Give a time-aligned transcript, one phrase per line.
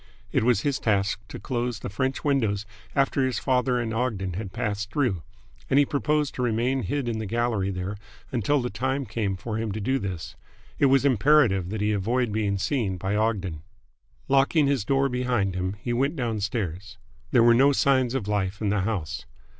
[0.31, 2.65] It was his task to close the French windows
[2.95, 5.21] after his father and Ogden had passed through,
[5.69, 7.97] and he proposed to remain hid in the gallery there
[8.31, 10.35] until the time came for him to do this.
[10.79, 13.61] It was imperative that he avoid being seen by Ogden.
[14.27, 16.97] Locking his door behind him, he went downstairs.
[17.29, 19.25] There were no signs of life in the house.